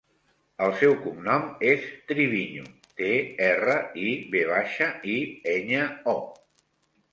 El 0.67 0.71
seu 0.77 0.95
cognom 1.01 1.43
és 1.71 1.85
Triviño: 2.13 2.65
te, 3.03 3.11
erra, 3.49 3.77
i, 4.07 4.17
ve 4.35 4.43
baixa, 4.55 4.91
i, 5.15 5.21
enya, 5.55 5.87
o. 6.19 6.19